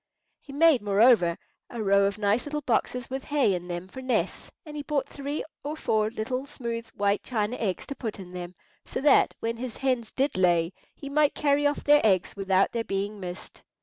He 0.39 0.51
made, 0.51 0.81
moreover, 0.81 1.37
a 1.69 1.83
row 1.83 2.05
of 2.05 2.17
nice 2.17 2.45
little 2.45 2.61
boxes 2.61 3.07
with 3.07 3.25
hay 3.25 3.53
in 3.53 3.67
them 3.67 3.87
for 3.87 4.01
nests, 4.01 4.49
and 4.65 4.75
he 4.75 4.81
bought 4.81 5.07
three 5.07 5.43
or 5.63 5.77
four 5.77 6.09
little 6.09 6.47
smooth 6.47 6.87
white 6.95 7.21
china 7.21 7.55
eggs 7.57 7.85
to 7.85 7.95
put 7.95 8.17
in 8.19 8.31
them, 8.31 8.55
so 8.83 8.99
that, 9.01 9.35
when 9.41 9.57
his 9.57 9.77
hens 9.77 10.09
did 10.11 10.39
lay, 10.39 10.73
he 10.95 11.07
might 11.07 11.35
carry 11.35 11.67
off 11.67 11.83
their 11.83 12.01
eggs 12.03 12.35
without 12.35 12.71
their 12.71 12.83
being 12.83 13.19
missed. 13.19 13.61